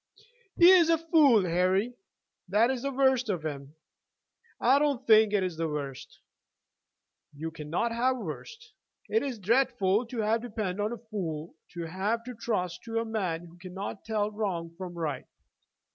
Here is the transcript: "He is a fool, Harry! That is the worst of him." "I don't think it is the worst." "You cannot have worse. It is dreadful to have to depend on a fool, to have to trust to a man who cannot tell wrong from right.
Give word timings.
"He 0.57 0.71
is 0.71 0.89
a 0.89 0.97
fool, 0.97 1.43
Harry! 1.45 1.93
That 2.47 2.71
is 2.71 2.81
the 2.81 2.91
worst 2.91 3.29
of 3.29 3.45
him." 3.45 3.75
"I 4.59 4.79
don't 4.79 5.05
think 5.05 5.31
it 5.31 5.43
is 5.43 5.57
the 5.57 5.67
worst." 5.69 6.21
"You 7.35 7.51
cannot 7.51 7.91
have 7.91 8.17
worse. 8.17 8.73
It 9.09 9.21
is 9.21 9.37
dreadful 9.37 10.07
to 10.07 10.21
have 10.21 10.41
to 10.41 10.49
depend 10.49 10.81
on 10.81 10.91
a 10.91 10.97
fool, 10.97 11.53
to 11.73 11.81
have 11.81 12.23
to 12.23 12.33
trust 12.33 12.81
to 12.85 12.97
a 12.97 13.05
man 13.05 13.45
who 13.45 13.59
cannot 13.59 14.03
tell 14.03 14.31
wrong 14.31 14.73
from 14.75 14.95
right. 14.95 15.27